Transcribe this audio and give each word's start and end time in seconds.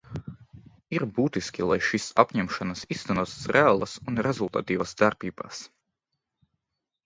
Ir 0.95 1.03
būtiski, 1.17 1.65
lai 1.71 1.77
šīs 1.89 2.07
apņemšanās 2.23 2.83
īstenotos 2.97 3.37
reālās 3.59 3.95
un 4.09 4.21
rezultatīvās 4.31 4.99
darbībās. 5.05 5.65